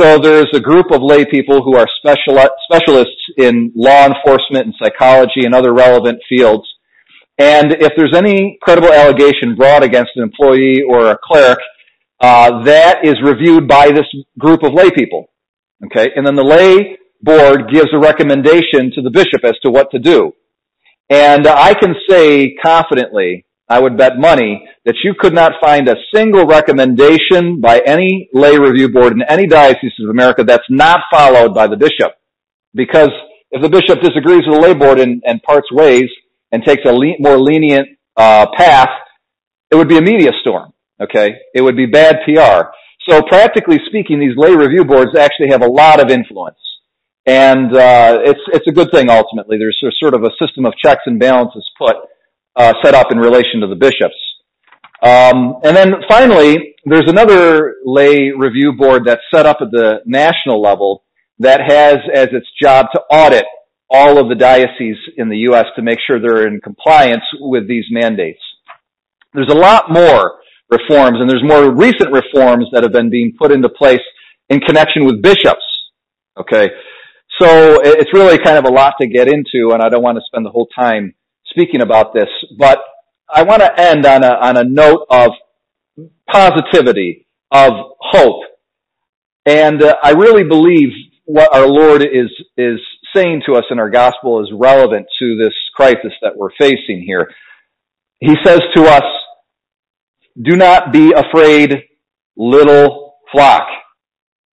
So 0.00 0.18
there's 0.18 0.46
a 0.54 0.60
group 0.60 0.92
of 0.92 1.02
lay 1.02 1.24
people 1.24 1.62
who 1.62 1.76
are 1.76 1.86
special, 1.98 2.38
specialists 2.70 3.20
in 3.36 3.72
law 3.74 4.06
enforcement 4.06 4.66
and 4.66 4.74
psychology 4.80 5.44
and 5.44 5.54
other 5.54 5.74
relevant 5.74 6.20
fields. 6.28 6.64
And 7.36 7.72
if 7.72 7.92
there's 7.96 8.14
any 8.14 8.58
credible 8.62 8.92
allegation 8.92 9.56
brought 9.56 9.82
against 9.82 10.12
an 10.14 10.22
employee 10.22 10.82
or 10.88 11.10
a 11.10 11.18
cleric, 11.22 11.58
uh, 12.20 12.62
that 12.64 13.04
is 13.04 13.16
reviewed 13.22 13.66
by 13.66 13.90
this 13.90 14.06
group 14.38 14.62
of 14.62 14.72
lay 14.72 14.90
people. 14.90 15.30
Okay, 15.86 16.10
and 16.14 16.24
then 16.26 16.36
the 16.36 16.44
lay 16.44 16.96
board 17.20 17.70
gives 17.72 17.88
a 17.92 17.98
recommendation 17.98 18.92
to 18.94 19.02
the 19.02 19.10
bishop 19.10 19.44
as 19.44 19.54
to 19.62 19.70
what 19.70 19.90
to 19.90 19.98
do. 19.98 20.32
And 21.10 21.46
I 21.46 21.74
can 21.74 21.94
say 22.08 22.54
confidently, 22.64 23.46
I 23.68 23.78
would 23.80 23.98
bet 23.98 24.18
money 24.18 24.66
that 24.84 24.96
you 25.04 25.14
could 25.18 25.34
not 25.34 25.52
find 25.60 25.88
a 25.88 25.96
single 26.14 26.46
recommendation 26.46 27.60
by 27.60 27.80
any 27.86 28.28
lay 28.32 28.58
review 28.58 28.88
board 28.88 29.12
in 29.12 29.22
any 29.28 29.46
diocese 29.46 29.92
of 30.02 30.10
America 30.10 30.42
that's 30.42 30.64
not 30.70 31.00
followed 31.10 31.54
by 31.54 31.66
the 31.66 31.76
bishop. 31.76 32.12
Because 32.74 33.10
if 33.50 33.60
the 33.62 33.68
bishop 33.68 34.00
disagrees 34.00 34.44
with 34.46 34.60
the 34.60 34.60
lay 34.60 34.74
board 34.74 34.98
and, 35.00 35.22
and 35.26 35.42
parts 35.42 35.70
ways 35.70 36.08
and 36.50 36.62
takes 36.64 36.82
a 36.86 36.92
le- 36.92 37.18
more 37.18 37.38
lenient 37.38 37.88
uh, 38.16 38.46
path, 38.56 38.88
it 39.70 39.76
would 39.76 39.88
be 39.88 39.98
a 39.98 40.02
media 40.02 40.30
storm. 40.40 40.72
Okay, 41.00 41.34
it 41.54 41.60
would 41.60 41.76
be 41.76 41.86
bad 41.86 42.16
PR. 42.24 42.70
So 43.08 43.22
practically 43.22 43.78
speaking, 43.86 44.18
these 44.18 44.36
lay 44.36 44.54
review 44.54 44.84
boards 44.84 45.16
actually 45.16 45.50
have 45.50 45.62
a 45.62 45.68
lot 45.68 46.00
of 46.02 46.10
influence 46.10 46.58
and 47.28 47.76
uh, 47.76 48.18
it's 48.24 48.40
it's 48.54 48.66
a 48.66 48.72
good 48.72 48.90
thing 48.90 49.10
ultimately. 49.10 49.58
There's 49.58 49.78
a, 49.84 49.92
sort 50.00 50.14
of 50.14 50.22
a 50.24 50.30
system 50.42 50.64
of 50.64 50.72
checks 50.82 51.02
and 51.04 51.20
balances 51.20 51.68
put 51.76 51.96
set 52.82 52.94
up 52.94 53.12
in 53.12 53.18
relation 53.18 53.60
to 53.60 53.66
the 53.66 53.76
bishops. 53.76 54.16
Um, 55.02 55.60
and 55.62 55.76
then 55.76 55.94
finally, 56.08 56.74
there's 56.84 57.08
another 57.08 57.76
lay 57.84 58.30
review 58.36 58.72
board 58.76 59.02
that's 59.06 59.22
set 59.32 59.46
up 59.46 59.58
at 59.60 59.70
the 59.70 60.00
national 60.04 60.60
level 60.60 61.04
that 61.38 61.60
has 61.60 61.98
as 62.12 62.28
its 62.32 62.46
job 62.60 62.86
to 62.92 63.00
audit 63.10 63.44
all 63.90 64.20
of 64.20 64.28
the 64.28 64.34
dioceses 64.34 64.98
in 65.16 65.28
the 65.28 65.38
U.S. 65.50 65.64
to 65.76 65.82
make 65.82 65.98
sure 66.06 66.20
they're 66.20 66.46
in 66.46 66.60
compliance 66.60 67.22
with 67.40 67.68
these 67.68 67.84
mandates. 67.90 68.40
There's 69.32 69.50
a 69.50 69.56
lot 69.56 69.90
more 69.90 70.40
reforms, 70.68 71.18
and 71.20 71.30
there's 71.30 71.44
more 71.44 71.74
recent 71.74 72.12
reforms 72.12 72.66
that 72.72 72.82
have 72.82 72.92
been 72.92 73.08
being 73.08 73.34
put 73.38 73.52
into 73.52 73.68
place 73.68 74.02
in 74.48 74.60
connection 74.60 75.04
with 75.04 75.22
bishops. 75.22 75.64
Okay, 76.38 76.68
so 77.40 77.80
it's 77.82 78.12
really 78.12 78.38
kind 78.38 78.58
of 78.58 78.64
a 78.64 78.70
lot 78.70 78.94
to 79.00 79.08
get 79.08 79.28
into, 79.28 79.72
and 79.72 79.82
I 79.82 79.88
don't 79.88 80.02
want 80.02 80.16
to 80.16 80.22
spend 80.26 80.44
the 80.44 80.50
whole 80.50 80.68
time 80.76 81.14
speaking 81.50 81.80
about 81.80 82.14
this, 82.14 82.28
but 82.58 82.78
I 83.28 83.42
want 83.42 83.60
to 83.62 83.80
end 83.80 84.06
on 84.06 84.24
a, 84.24 84.28
on 84.28 84.56
a 84.56 84.64
note 84.64 85.06
of 85.10 85.32
positivity, 86.30 87.26
of 87.50 87.72
hope. 88.00 88.42
And 89.46 89.82
uh, 89.82 89.96
I 90.02 90.10
really 90.10 90.44
believe 90.44 90.88
what 91.24 91.54
our 91.54 91.66
Lord 91.66 92.02
is, 92.02 92.30
is 92.56 92.80
saying 93.14 93.42
to 93.46 93.54
us 93.54 93.64
in 93.70 93.78
our 93.78 93.90
gospel 93.90 94.42
is 94.42 94.50
relevant 94.52 95.06
to 95.18 95.38
this 95.42 95.54
crisis 95.74 96.12
that 96.22 96.36
we're 96.36 96.50
facing 96.58 97.02
here. 97.06 97.28
He 98.20 98.34
says 98.44 98.60
to 98.76 98.84
us, 98.84 99.04
do 100.40 100.56
not 100.56 100.92
be 100.92 101.12
afraid, 101.12 101.84
little 102.36 103.16
flock. 103.32 103.66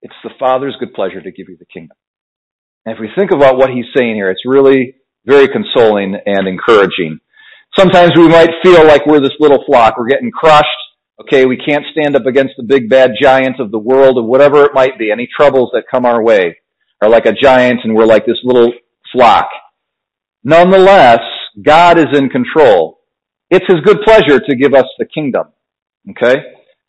It's 0.02 0.14
the 0.22 0.30
Father's 0.38 0.76
good 0.80 0.94
pleasure 0.94 1.20
to 1.20 1.30
give 1.30 1.48
you 1.48 1.56
the 1.58 1.66
kingdom. 1.66 1.96
And 2.84 2.94
if 2.94 3.00
we 3.00 3.08
think 3.16 3.30
about 3.30 3.56
what 3.56 3.70
he's 3.70 3.86
saying 3.96 4.14
here, 4.14 4.30
it's 4.30 4.42
really 4.44 4.96
very 5.24 5.48
consoling 5.48 6.16
and 6.26 6.46
encouraging. 6.48 7.20
Sometimes 7.76 8.12
we 8.16 8.28
might 8.28 8.50
feel 8.62 8.86
like 8.86 9.06
we're 9.06 9.20
this 9.20 9.32
little 9.40 9.64
flock. 9.66 9.94
We're 9.98 10.08
getting 10.08 10.30
crushed. 10.30 10.68
Okay, 11.20 11.46
we 11.46 11.56
can't 11.56 11.84
stand 11.92 12.16
up 12.16 12.26
against 12.26 12.54
the 12.56 12.64
big 12.64 12.88
bad 12.88 13.12
giant 13.20 13.60
of 13.60 13.70
the 13.70 13.78
world 13.78 14.16
or 14.18 14.24
whatever 14.24 14.64
it 14.64 14.74
might 14.74 14.98
be. 14.98 15.10
Any 15.10 15.28
troubles 15.34 15.70
that 15.72 15.84
come 15.90 16.04
our 16.04 16.22
way 16.22 16.58
are 17.00 17.08
like 17.08 17.26
a 17.26 17.32
giant 17.32 17.80
and 17.84 17.94
we're 17.94 18.06
like 18.06 18.26
this 18.26 18.38
little 18.44 18.72
flock. 19.12 19.48
Nonetheless, 20.42 21.20
God 21.62 21.98
is 21.98 22.16
in 22.16 22.28
control. 22.28 23.00
It's 23.50 23.66
His 23.66 23.80
good 23.84 23.98
pleasure 24.04 24.40
to 24.40 24.56
give 24.56 24.74
us 24.74 24.86
the 24.98 25.06
kingdom. 25.06 25.48
Okay? 26.10 26.36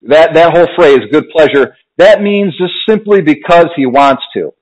That, 0.03 0.33
that 0.33 0.55
whole 0.55 0.67
phrase, 0.75 0.99
good 1.11 1.29
pleasure, 1.29 1.75
that 1.97 2.21
means 2.21 2.57
just 2.57 2.73
simply 2.87 3.21
because 3.21 3.67
He 3.75 3.85
wants 3.85 4.23
to. 4.35 4.53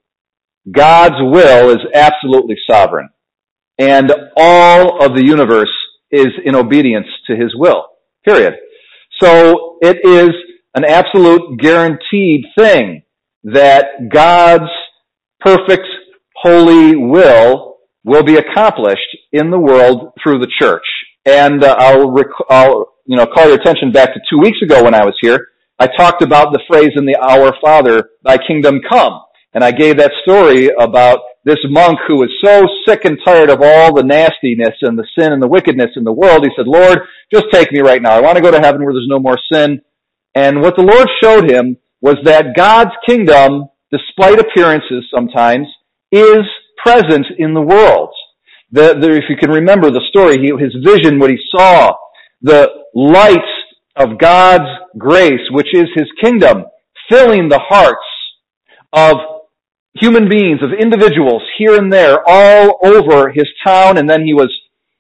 God's 0.72 1.16
will 1.20 1.72
is 1.72 1.80
absolutely 1.94 2.56
sovereign. 2.70 3.10
And 3.78 4.12
all 4.38 5.04
of 5.04 5.16
the 5.16 5.26
universe 5.26 5.72
is 6.12 6.28
in 6.46 6.56
obedience 6.56 7.08
to 7.28 7.36
his 7.36 7.54
will. 7.56 7.86
Period. 8.26 8.56
So 9.22 9.78
it 9.82 9.98
is 10.04 10.32
an 10.76 10.86
absolute 10.86 11.60
guaranteed 11.60 12.46
thing 12.58 13.04
that 13.44 13.86
God's 14.12 14.70
perfect 15.40 15.86
holy 16.36 16.96
will 16.96 17.78
will 18.06 18.24
be 18.24 18.36
accomplished 18.36 19.18
in 19.32 19.50
the 19.50 19.60
world 19.60 20.12
through 20.22 20.40
the 20.40 20.52
church. 20.60 20.84
And 21.26 21.64
uh, 21.64 21.76
I'll, 21.80 22.12
rec- 22.12 22.28
I'll 22.50 22.94
you 23.06 23.18
know 23.18 23.26
call 23.26 23.48
your 23.48 23.60
attention 23.60 23.92
back 23.92 24.14
to 24.14 24.20
two 24.30 24.40
weeks 24.40 24.58
ago 24.62 24.84
when 24.84 24.94
I 24.94 25.06
was 25.06 25.16
here. 25.22 25.48
I 25.80 25.88
talked 25.88 26.22
about 26.22 26.54
the 26.54 26.62
phrase 26.70 26.92
in 26.96 27.06
the 27.06 27.16
Our 27.16 27.56
Father, 27.62 28.10
"Thy 28.24 28.38
kingdom 28.38 28.82
come." 28.90 29.22
And 29.54 29.64
I 29.64 29.72
gave 29.72 29.98
that 29.98 30.12
story 30.24 30.70
about 30.80 31.20
this 31.46 31.60
monk 31.70 32.00
who 32.08 32.16
was 32.16 32.30
so 32.44 32.66
sick 32.88 33.06
and 33.06 33.18
tired 33.26 33.50
of 33.50 33.62
all 33.62 33.94
the 33.94 34.04
nastiness 34.04 34.76
and 34.82 34.98
the 34.98 35.08
sin 35.18 35.34
and 35.34 35.42
the 35.42 35.48
wickedness 35.48 35.92
in 35.96 36.04
the 36.04 36.12
world. 36.12 36.44
He 36.44 36.52
said, 36.56 36.68
Lord, 36.68 37.00
just 37.32 37.46
take 37.52 37.72
me 37.72 37.82
right 37.82 38.02
now. 38.02 38.12
I 38.12 38.22
want 38.22 38.38
to 38.38 38.42
go 38.42 38.52
to 38.52 38.60
heaven 38.60 38.84
where 38.84 38.94
there's 38.94 39.08
no 39.10 39.20
more 39.20 39.40
sin. 39.52 39.82
And 40.36 40.62
what 40.62 40.76
the 40.76 40.84
Lord 40.84 41.08
showed 41.22 41.50
him 41.50 41.78
was 42.02 42.16
that 42.24 42.56
God's 42.56 42.92
kingdom, 43.08 43.66
despite 43.92 44.40
appearances 44.40 45.06
sometimes, 45.14 45.68
is 46.12 46.44
present 46.84 47.26
in 47.38 47.54
the 47.54 47.62
world. 47.62 48.10
The, 48.72 48.98
the, 49.00 49.12
if 49.12 49.26
you 49.30 49.38
can 49.38 49.52
remember 49.52 49.92
the 49.92 50.02
story, 50.10 50.38
he, 50.38 50.52
his 50.60 50.76
vision, 50.84 51.20
what 51.20 51.30
he 51.30 51.38
saw, 51.56 51.94
the 52.42 52.70
light 52.96 53.38
of 53.96 54.18
God's 54.18 54.70
grace, 54.98 55.42
which 55.52 55.68
is 55.74 55.86
his 55.96 56.08
kingdom, 56.22 56.66
filling 57.10 57.50
the 57.50 57.60
hearts 57.60 58.00
of 58.92 59.18
human 59.96 60.28
beings, 60.28 60.60
of 60.62 60.72
individuals 60.78 61.44
here 61.58 61.76
and 61.76 61.92
there 61.92 62.20
all 62.26 62.80
over 62.84 63.30
his 63.30 63.48
town, 63.66 63.98
and 63.98 64.10
then 64.10 64.26
he 64.26 64.34
was 64.34 64.52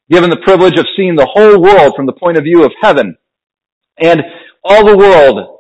given 0.10 0.30
the 0.30 0.38
privilege 0.38 0.78
of 0.78 0.86
seeing 0.96 1.16
the 1.16 1.30
whole 1.32 1.60
world 1.60 1.94
from 1.96 2.06
the 2.06 2.14
point 2.14 2.38
of 2.38 2.44
view 2.44 2.64
of 2.64 2.72
heaven. 2.82 3.18
And 3.98 4.22
all 4.64 4.86
the 4.86 4.98
world 4.98 5.60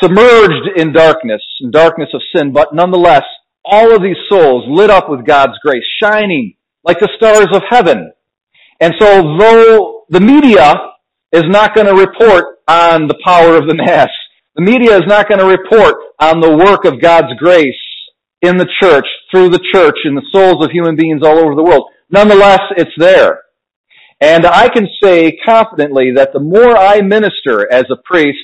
submerged 0.00 0.78
in 0.78 0.92
darkness, 0.92 1.42
in 1.60 1.70
darkness 1.70 2.08
of 2.14 2.22
sin, 2.34 2.52
but 2.52 2.74
nonetheless, 2.74 3.24
all 3.64 3.94
of 3.94 4.02
these 4.02 4.16
souls 4.28 4.64
lit 4.68 4.90
up 4.90 5.08
with 5.08 5.26
God's 5.26 5.58
grace, 5.62 5.84
shining 6.02 6.54
like 6.82 6.98
the 6.98 7.10
stars 7.16 7.48
of 7.54 7.62
heaven. 7.68 8.12
And 8.80 8.94
so 8.98 9.36
though 9.38 10.04
the 10.08 10.20
media 10.20 10.74
is 11.32 11.44
not 11.46 11.74
going 11.74 11.86
to 11.86 11.94
report 11.94 12.58
on 12.66 13.06
the 13.06 13.18
power 13.22 13.56
of 13.56 13.68
the 13.68 13.74
Mass, 13.74 14.08
the 14.56 14.62
media 14.62 14.96
is 14.96 15.04
not 15.06 15.28
going 15.28 15.38
to 15.38 15.46
report 15.46 15.96
on 16.18 16.40
the 16.40 16.56
work 16.56 16.84
of 16.84 17.00
God's 17.00 17.32
grace 17.38 17.74
in 18.42 18.56
the 18.56 18.68
church, 18.80 19.06
through 19.30 19.50
the 19.50 19.64
church, 19.72 19.98
in 20.04 20.14
the 20.14 20.26
souls 20.32 20.64
of 20.64 20.70
human 20.70 20.96
beings 20.96 21.22
all 21.22 21.38
over 21.38 21.54
the 21.54 21.62
world. 21.62 21.90
Nonetheless, 22.10 22.60
it's 22.76 22.90
there. 22.96 23.42
And 24.20 24.46
I 24.46 24.68
can 24.68 24.86
say 25.02 25.36
confidently 25.46 26.12
that 26.16 26.32
the 26.32 26.40
more 26.40 26.76
I 26.76 27.00
minister 27.00 27.72
as 27.72 27.84
a 27.90 27.96
priest, 28.04 28.38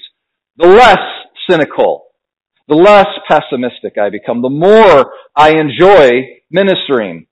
the 0.57 0.69
less 0.69 0.99
cynical, 1.49 2.07
the 2.69 2.75
less 2.75 3.07
pessimistic 3.29 3.99
I 3.99 4.11
become, 4.11 4.43
the 4.43 4.49
more 4.49 5.13
I 5.35 5.51
enjoy 5.59 6.41
ministering. 6.51 7.27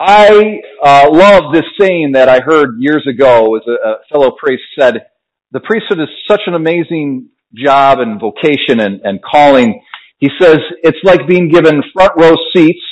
I 0.00 0.60
uh, 0.84 1.08
love 1.10 1.52
this 1.52 1.64
saying 1.80 2.12
that 2.12 2.28
I 2.28 2.40
heard 2.40 2.76
years 2.78 3.06
ago 3.08 3.56
as 3.56 3.62
a, 3.66 3.88
a 3.88 3.94
fellow 4.12 4.32
priest 4.38 4.62
said, 4.78 5.06
the 5.50 5.60
priesthood 5.60 5.98
is 5.98 6.08
such 6.28 6.42
an 6.46 6.54
amazing 6.54 7.30
job 7.54 8.00
and 8.00 8.20
vocation 8.20 8.80
and, 8.80 9.00
and 9.02 9.20
calling 9.22 9.80
he 10.18 10.28
says 10.40 10.58
it's 10.82 10.98
like 11.04 11.26
being 11.28 11.48
given 11.48 11.82
front 11.92 12.12
row 12.16 12.34
seats 12.54 12.82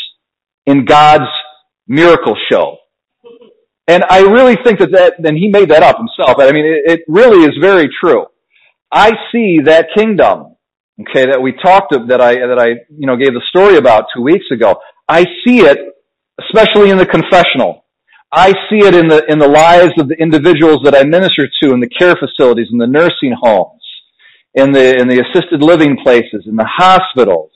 in 0.65 0.85
God's 0.85 1.31
miracle 1.87 2.37
show. 2.51 2.79
And 3.89 4.05
I 4.09 4.21
really 4.21 4.57
think 4.65 4.81
that 4.81 4.93
that, 4.93 5.15
and 5.25 5.37
he 5.37 5.49
made 5.49 5.71
that 5.71 5.83
up 5.83 5.97
himself. 5.97 6.39
I 6.39 6.51
mean, 6.53 6.65
it, 6.65 6.93
it 6.93 7.01
really 7.09 7.45
is 7.45 7.57
very 7.61 7.89
true. 8.01 8.27
I 8.91 9.13
see 9.33 9.59
that 9.65 9.89
kingdom, 9.97 10.57
okay, 11.01 11.27
that 11.27 11.41
we 11.41 11.53
talked 11.53 11.93
of, 11.93 12.09
that 12.09 12.21
I, 12.21 12.35
that 12.35 12.59
I, 12.59 12.69
you 12.97 13.07
know, 13.07 13.17
gave 13.17 13.33
the 13.33 13.43
story 13.49 13.77
about 13.77 14.07
two 14.15 14.23
weeks 14.23 14.47
ago. 14.53 14.81
I 15.09 15.25
see 15.45 15.61
it, 15.61 15.79
especially 16.41 16.91
in 16.91 16.99
the 16.99 17.07
confessional. 17.07 17.85
I 18.33 18.53
see 18.69 18.79
it 18.79 18.95
in 18.95 19.07
the, 19.07 19.25
in 19.29 19.39
the 19.39 19.49
lives 19.49 19.93
of 19.99 20.09
the 20.09 20.17
individuals 20.17 20.81
that 20.85 20.95
I 20.95 21.05
minister 21.05 21.49
to 21.63 21.73
in 21.73 21.81
the 21.81 21.89
care 21.89 22.17
facilities, 22.17 22.69
in 22.73 22.79
the 22.79 22.87
nursing 22.87 23.37
homes 23.41 23.76
in 24.57 24.73
the, 24.73 24.97
in 24.97 25.07
the 25.07 25.23
assisted 25.23 25.63
living 25.63 25.97
places, 26.03 26.45
in 26.47 26.57
the 26.57 26.69
hospitals, 26.69 27.53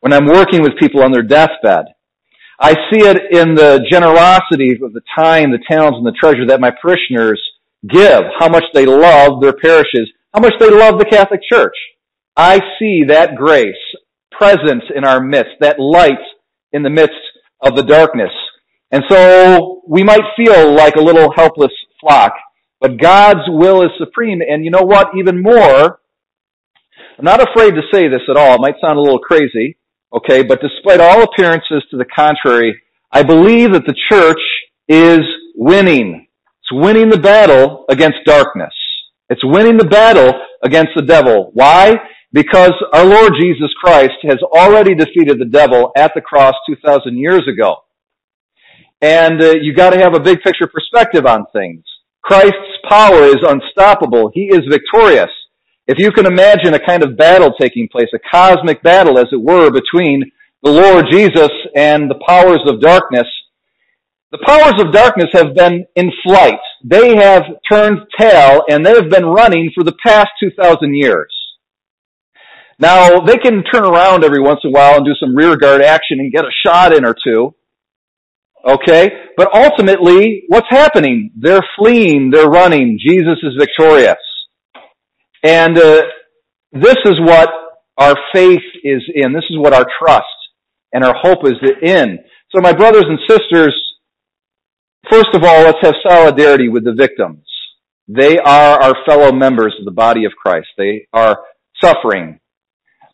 when 0.00 0.12
I'm 0.12 0.26
working 0.26 0.62
with 0.62 0.78
people 0.78 1.02
on 1.02 1.10
their 1.10 1.22
deathbed. 1.22 1.86
I 2.60 2.74
see 2.90 3.04
it 3.04 3.18
in 3.32 3.54
the 3.54 3.84
generosity 3.90 4.78
of 4.82 4.92
the 4.92 5.00
time, 5.18 5.50
the 5.50 5.64
talents, 5.68 5.96
and 5.98 6.06
the 6.06 6.12
treasure 6.12 6.46
that 6.46 6.60
my 6.60 6.70
parishioners 6.70 7.42
give, 7.88 8.22
how 8.38 8.48
much 8.48 8.64
they 8.74 8.86
love 8.86 9.40
their 9.40 9.54
parishes, 9.54 10.08
how 10.32 10.40
much 10.40 10.54
they 10.60 10.70
love 10.70 10.98
the 10.98 11.04
Catholic 11.10 11.40
Church. 11.50 11.74
I 12.36 12.60
see 12.78 13.04
that 13.08 13.34
grace 13.34 13.74
present 14.30 14.84
in 14.94 15.04
our 15.04 15.20
midst, 15.20 15.52
that 15.60 15.80
light 15.80 16.22
in 16.72 16.82
the 16.82 16.90
midst 16.90 17.14
of 17.60 17.74
the 17.76 17.82
darkness. 17.82 18.30
And 18.90 19.02
so 19.08 19.82
we 19.88 20.02
might 20.02 20.22
feel 20.36 20.74
like 20.74 20.96
a 20.96 21.02
little 21.02 21.32
helpless 21.34 21.72
flock 22.00 22.34
But 22.82 22.98
God's 22.98 23.46
will 23.46 23.82
is 23.82 23.90
supreme. 23.96 24.42
And 24.42 24.64
you 24.64 24.70
know 24.72 24.82
what? 24.82 25.10
Even 25.16 25.40
more, 25.40 26.00
I'm 27.18 27.24
not 27.24 27.42
afraid 27.42 27.72
to 27.74 27.82
say 27.92 28.08
this 28.08 28.22
at 28.28 28.36
all. 28.36 28.54
It 28.54 28.60
might 28.60 28.80
sound 28.80 28.98
a 28.98 29.02
little 29.02 29.18
crazy, 29.18 29.76
okay? 30.12 30.42
But 30.42 30.60
despite 30.60 31.00
all 31.00 31.22
appearances 31.22 31.84
to 31.90 31.96
the 31.96 32.06
contrary, 32.06 32.80
I 33.12 33.22
believe 33.22 33.72
that 33.72 33.84
the 33.86 33.94
church 34.10 34.40
is 34.88 35.20
winning. 35.54 36.26
It's 36.60 36.72
winning 36.72 37.10
the 37.10 37.18
battle 37.18 37.84
against 37.88 38.18
darkness. 38.24 38.72
It's 39.28 39.44
winning 39.44 39.76
the 39.76 39.86
battle 39.86 40.32
against 40.62 40.92
the 40.96 41.02
devil. 41.02 41.50
Why? 41.54 41.96
Because 42.32 42.72
our 42.94 43.04
Lord 43.04 43.32
Jesus 43.40 43.70
Christ 43.82 44.14
has 44.22 44.38
already 44.42 44.94
defeated 44.94 45.38
the 45.38 45.50
devil 45.50 45.92
at 45.96 46.12
the 46.14 46.22
cross 46.22 46.54
2,000 46.66 47.16
years 47.18 47.42
ago. 47.46 47.76
And 49.02 49.42
uh, 49.42 49.54
you 49.60 49.74
got 49.74 49.90
to 49.90 49.98
have 49.98 50.14
a 50.14 50.20
big 50.20 50.40
picture 50.42 50.66
perspective 50.66 51.26
on 51.26 51.44
things. 51.52 51.84
Christ's 52.22 52.78
power 52.88 53.24
is 53.24 53.42
unstoppable. 53.46 54.30
He 54.32 54.46
is 54.46 54.60
victorious. 54.70 55.30
If 55.86 55.98
you 55.98 56.12
can 56.12 56.26
imagine 56.26 56.74
a 56.74 56.84
kind 56.84 57.02
of 57.02 57.16
battle 57.16 57.52
taking 57.60 57.88
place, 57.90 58.08
a 58.14 58.18
cosmic 58.30 58.82
battle, 58.82 59.18
as 59.18 59.26
it 59.32 59.40
were, 59.40 59.70
between 59.70 60.30
the 60.62 60.70
Lord 60.70 61.06
Jesus 61.10 61.50
and 61.74 62.08
the 62.08 62.20
powers 62.26 62.60
of 62.66 62.80
darkness, 62.80 63.26
the 64.30 64.38
powers 64.46 64.80
of 64.80 64.92
darkness 64.92 65.28
have 65.32 65.54
been 65.54 65.84
in 65.96 66.12
flight. 66.24 66.60
They 66.84 67.16
have 67.16 67.42
turned 67.70 67.98
tail 68.18 68.62
and 68.68 68.86
they 68.86 68.94
have 68.94 69.10
been 69.10 69.26
running 69.26 69.70
for 69.74 69.82
the 69.84 69.96
past 70.04 70.28
2,000 70.40 70.94
years. 70.94 71.34
Now, 72.78 73.20
they 73.20 73.36
can 73.36 73.62
turn 73.64 73.84
around 73.84 74.24
every 74.24 74.40
once 74.40 74.60
in 74.64 74.70
a 74.70 74.72
while 74.72 74.96
and 74.96 75.04
do 75.04 75.14
some 75.20 75.36
rear 75.36 75.56
guard 75.56 75.82
action 75.82 76.18
and 76.20 76.32
get 76.32 76.44
a 76.44 76.50
shot 76.64 76.96
in 76.96 77.04
or 77.04 77.14
two. 77.22 77.54
Okay? 78.64 79.10
But 79.36 79.52
ultimately, 79.52 80.44
what's 80.48 80.66
happening? 80.70 81.32
They're 81.36 81.64
fleeing, 81.76 82.30
they're 82.30 82.48
running. 82.48 82.98
Jesus 83.04 83.38
is 83.42 83.54
victorious. 83.58 84.16
And 85.42 85.76
uh, 85.76 86.02
this 86.72 86.96
is 87.04 87.14
what 87.20 87.50
our 87.98 88.16
faith 88.32 88.62
is 88.82 89.02
in. 89.14 89.32
This 89.32 89.44
is 89.50 89.58
what 89.58 89.74
our 89.74 89.86
trust 90.00 90.26
and 90.92 91.04
our 91.04 91.14
hope 91.20 91.44
is 91.44 91.58
in. 91.82 92.18
So 92.54 92.60
my 92.60 92.72
brothers 92.72 93.04
and 93.08 93.18
sisters, 93.28 93.74
first 95.10 95.28
of 95.34 95.42
all, 95.44 95.62
let's 95.62 95.78
have 95.82 95.94
solidarity 96.06 96.68
with 96.68 96.84
the 96.84 96.94
victims. 96.96 97.44
They 98.08 98.38
are 98.38 98.82
our 98.82 98.94
fellow 99.06 99.32
members 99.32 99.74
of 99.78 99.84
the 99.84 99.90
body 99.90 100.24
of 100.24 100.32
Christ. 100.32 100.68
They 100.76 101.06
are 101.12 101.38
suffering. 101.82 102.40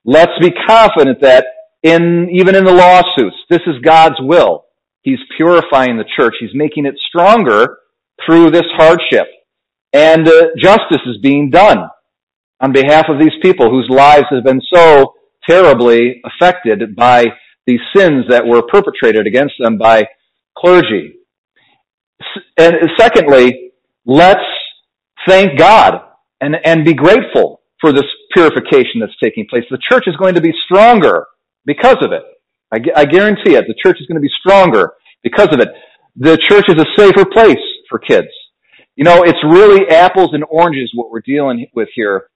Let's 0.05 0.33
be 0.41 0.51
confident 0.67 1.21
that 1.23 1.47
in, 1.83 2.29
even 2.33 2.55
in 2.55 2.65
the 2.65 2.73
lawsuits, 2.73 3.37
this 3.49 3.61
is 3.67 3.83
God's 3.85 4.17
will. 4.21 4.65
He's 5.03 5.19
purifying 5.37 5.97
the 5.97 6.05
church. 6.17 6.35
He's 6.41 6.55
making 6.55 6.87
it 6.87 6.95
stronger 7.09 7.79
through 8.27 8.51
this 8.51 8.67
hardship. 8.77 9.27
And 9.93 10.27
uh, 10.29 10.49
justice 10.59 11.03
is 11.07 11.19
being 11.23 11.51
done 11.51 11.89
on 12.61 12.73
behalf 12.73 13.07
of 13.09 13.19
these 13.21 13.33
people 13.43 13.71
whose 13.71 13.89
lives 13.91 14.27
have 14.31 14.45
been 14.45 14.61
so 14.73 15.15
terribly 15.49 16.21
affected 16.25 16.95
by 16.97 17.27
these 17.67 17.81
sins 17.95 18.25
that 18.31 18.47
were 18.47 18.63
perpetrated 18.63 19.27
against 19.27 19.55
them 19.61 19.79
by 19.79 20.07
clergy. 20.57 21.15
And 22.57 22.75
secondly, 22.99 23.73
let's 24.05 24.41
thank 25.27 25.59
God 25.59 26.01
and, 26.41 26.57
and 26.65 26.85
be 26.85 26.95
grateful 26.95 27.61
for 27.81 27.93
this 27.93 28.05
purification 28.33 29.01
that's 29.01 29.13
taking 29.23 29.47
place. 29.49 29.65
The 29.71 29.79
church 29.89 30.05
is 30.07 30.17
going 30.17 30.35
to 30.35 30.41
be 30.41 30.53
stronger 30.65 31.27
because 31.65 31.99
of 32.03 32.13
it. 32.13 32.23
I, 32.73 33.01
I 33.01 33.05
guarantee 33.05 33.55
it. 33.55 33.65
The 33.69 33.77
church 33.81 33.99
is 34.01 34.07
going 34.07 34.17
to 34.17 34.21
be 34.21 34.31
stronger 34.41 34.93
because 35.23 35.49
of 35.53 35.61
it. 35.61 35.69
The 36.17 36.37
church 36.37 36.65
is 36.69 36.75
a 36.81 36.87
safer 36.97 37.25
place 37.25 37.57
for 37.89 37.99
kids. 37.99 38.29
You 38.97 39.05
know, 39.05 39.23
it's 39.23 39.39
really 39.45 39.89
apples 39.89 40.31
and 40.33 40.45
oranges 40.51 40.91
what 40.95 41.11
we're 41.11 41.21
dealing 41.21 41.67
with 41.75 41.89
here. 41.95 42.29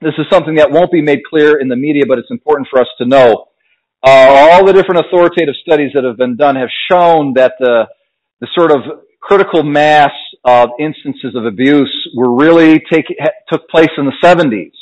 This 0.00 0.14
is 0.18 0.26
something 0.30 0.54
that 0.56 0.70
won't 0.70 0.90
be 0.90 1.02
made 1.02 1.20
clear 1.28 1.60
in 1.60 1.68
the 1.68 1.76
media, 1.76 2.04
but 2.08 2.18
it's 2.18 2.30
important 2.30 2.68
for 2.70 2.80
us 2.80 2.88
to 2.98 3.06
know. 3.06 3.46
Uh, 4.02 4.48
all 4.52 4.64
the 4.64 4.72
different 4.72 5.04
authoritative 5.06 5.54
studies 5.62 5.90
that 5.94 6.04
have 6.04 6.16
been 6.16 6.36
done 6.36 6.56
have 6.56 6.70
shown 6.90 7.34
that 7.34 7.54
the, 7.60 7.86
the 8.40 8.48
sort 8.56 8.70
of 8.72 8.80
critical 9.20 9.62
mass 9.62 10.12
of 10.44 10.70
instances 10.80 11.34
of 11.36 11.44
abuse 11.44 11.92
were 12.16 12.34
really 12.34 12.80
take, 12.90 13.04
took 13.52 13.68
place 13.68 13.90
in 13.98 14.06
the 14.06 14.12
70s. 14.24 14.72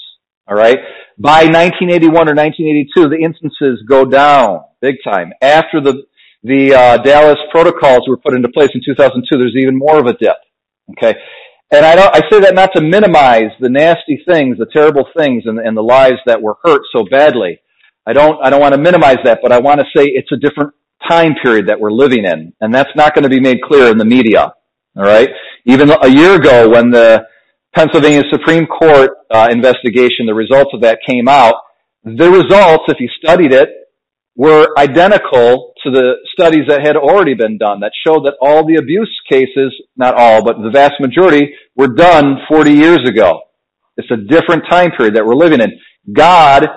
All 0.47 0.57
right. 0.57 0.79
By 1.19 1.45
1981 1.45 2.15
or 2.15 2.35
1982, 2.35 3.09
the 3.09 3.19
instances 3.23 3.85
go 3.89 4.05
down 4.05 4.61
big 4.81 4.97
time. 5.05 5.33
After 5.43 5.81
the 5.81 6.05
the 6.45 6.73
uh, 6.73 6.99
Dallas 6.99 7.39
protocols 7.51 8.09
were 8.09 8.17
put 8.17 8.33
into 8.33 8.49
place 8.49 8.71
in 8.73 8.81
2002, 8.85 9.37
there's 9.37 9.57
even 9.57 9.77
more 9.77 9.99
of 9.99 10.07
a 10.07 10.13
dip. 10.13 10.37
Okay. 10.93 11.19
And 11.71 11.85
I 11.85 11.95
don't, 11.95 12.15
I 12.15 12.21
say 12.31 12.41
that 12.41 12.55
not 12.55 12.71
to 12.77 12.83
minimize 12.83 13.51
the 13.61 13.69
nasty 13.69 14.23
things, 14.27 14.57
the 14.59 14.67
terrible 14.73 15.05
things, 15.17 15.45
and, 15.47 15.59
and 15.59 15.77
the 15.77 15.83
lives 15.83 16.17
that 16.27 16.41
were 16.41 16.57
hurt 16.65 16.83
so 16.95 17.05
badly. 17.11 17.61
I 18.07 18.15
don't, 18.15 18.43
I 18.43 18.49
don't 18.49 18.61
want 18.61 18.75
to 18.75 18.81
minimize 18.81 19.19
that, 19.25 19.41
but 19.43 19.53
I 19.53 19.59
want 19.59 19.81
to 19.81 19.87
say 19.95 20.07
it's 20.07 20.33
a 20.33 20.37
different 20.37 20.73
time 21.07 21.35
period 21.43 21.69
that 21.69 21.79
we're 21.79 21.93
living 21.93 22.25
in, 22.25 22.55
and 22.61 22.75
that's 22.75 22.91
not 22.97 23.15
going 23.15 23.25
to 23.25 23.29
be 23.29 23.41
made 23.41 23.59
clear 23.63 23.91
in 23.91 23.99
the 23.99 24.05
media. 24.05 24.55
All 24.97 25.05
right. 25.05 25.29
Even 25.67 25.91
a 25.91 26.09
year 26.09 26.37
ago, 26.37 26.71
when 26.71 26.91
the 26.91 27.27
Pennsylvania 27.77 28.23
Supreme 28.33 28.67
Court 28.67 29.11
uh, 29.31 29.49
investigation, 29.51 30.27
the 30.27 30.35
results 30.35 30.71
of 30.73 30.81
that 30.81 31.01
came 31.07 31.29
out, 31.29 31.55
the 32.03 32.31
results, 32.31 32.85
if 32.89 32.99
you 32.99 33.09
studied 33.23 33.53
it, 33.53 33.69
were 34.39 34.69
identical 34.79 35.75
to 35.83 35.91
the 35.91 36.13
studies 36.33 36.63
that 36.69 36.81
had 36.81 36.95
already 36.97 37.35
been 37.35 37.59
done 37.59 37.81
that 37.81 37.91
showed 38.07 38.25
that 38.25 38.35
all 38.41 38.65
the 38.65 38.77
abuse 38.77 39.13
cases, 39.29 39.75
not 39.97 40.15
all, 40.15 40.45
but 40.45 40.63
the 40.63 40.71
vast 40.71 40.95
majority, 41.01 41.51
were 41.75 41.89
done 41.89 42.37
40 42.49 42.73
years 42.73 43.01
ago. 43.05 43.41
It's 43.97 44.11
a 44.13 44.17
different 44.17 44.63
time 44.71 44.93
period 44.97 45.17
that 45.17 45.27
we're 45.27 45.35
living 45.35 45.61
in. 45.61 45.73
God, 46.13 46.69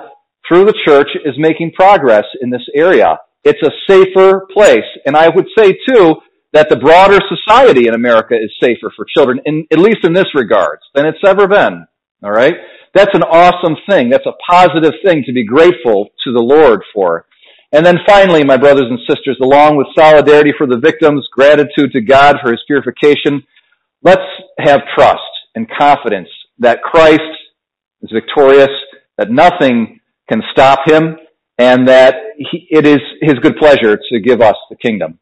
through 0.48 0.66
the 0.66 0.78
church, 0.88 1.10
is 1.24 1.36
making 1.38 1.74
progress 1.74 2.26
in 2.42 2.50
this 2.50 2.66
area. 2.76 3.20
It's 3.44 3.62
a 3.62 3.72
safer 3.88 4.48
place. 4.52 4.90
And 5.06 5.16
I 5.16 5.30
would 5.30 5.46
say 5.56 5.78
too, 5.88 6.16
that 6.54 6.68
the 6.70 6.78
broader 6.78 7.20
society 7.30 7.88
in 7.88 7.94
America 7.94 8.34
is 8.34 8.52
safer 8.60 8.92
for 8.96 9.06
children, 9.16 9.40
in, 9.46 9.68
at 9.72 9.78
least 9.78 10.00
in 10.04 10.14
this 10.14 10.34
regards, 10.34 10.82
than 10.96 11.06
it's 11.06 11.24
ever 11.24 11.48
been. 11.48 11.86
All 12.24 12.32
right? 12.32 12.56
That's 12.96 13.14
an 13.14 13.24
awesome 13.24 13.78
thing. 13.88 14.10
That's 14.10 14.26
a 14.26 14.34
positive 14.50 14.94
thing 15.06 15.24
to 15.28 15.32
be 15.32 15.46
grateful 15.46 16.10
to 16.26 16.34
the 16.34 16.42
Lord 16.42 16.82
for. 16.92 17.28
And 17.74 17.86
then 17.86 17.98
finally, 18.06 18.44
my 18.44 18.58
brothers 18.58 18.88
and 18.90 19.00
sisters, 19.08 19.38
along 19.42 19.78
with 19.78 19.88
solidarity 19.98 20.52
for 20.58 20.68
the 20.68 20.78
victims, 20.78 21.26
gratitude 21.32 21.92
to 21.94 22.02
God 22.02 22.38
for 22.44 22.52
his 22.52 22.60
purification, 22.68 23.44
let's 24.04 24.22
have 24.60 24.82
trust 24.96 25.22
and 25.56 25.68
confidence 25.80 26.28
that 26.60 26.82
Christ 26.82 27.22
is 28.02 28.12
victorious, 28.12 28.70
that 29.18 29.32
nothing 29.32 30.00
can 30.30 30.42
stop 30.52 30.80
him, 30.86 31.18
and 31.58 31.88
that 31.88 32.16
he, 32.38 32.68
it 32.70 32.86
is 32.86 33.00
his 33.22 33.36
good 33.36 33.56
pleasure 33.58 33.98
to 34.12 34.20
give 34.20 34.42
us 34.42 34.56
the 34.70 34.76
kingdom. 34.76 35.20